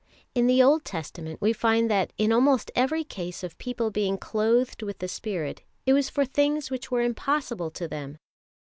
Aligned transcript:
"In 0.33 0.47
the 0.47 0.63
Old 0.63 0.83
Testament 0.83 1.39
we 1.43 1.53
find 1.53 1.87
that 1.91 2.11
in 2.17 2.31
almost 2.31 2.71
every 2.73 3.03
case 3.03 3.43
of 3.43 3.55
people 3.59 3.91
being 3.91 4.17
clothed 4.17 4.81
with 4.81 4.97
the 4.97 5.07
Spirit 5.07 5.61
it 5.85 5.93
was 5.93 6.09
for 6.09 6.25
things 6.25 6.71
which 6.71 6.89
were 6.89 7.01
impossible 7.01 7.69
to 7.69 7.87
them. 7.87 8.17